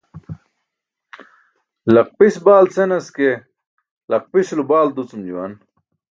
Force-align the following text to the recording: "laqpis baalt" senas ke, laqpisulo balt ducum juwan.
"laqpis 1.93 2.35
baalt" 2.45 2.71
senas 2.77 3.07
ke, 3.17 3.29
laqpisulo 4.11 4.63
balt 4.71 4.91
ducum 4.95 5.21
juwan. 5.27 5.51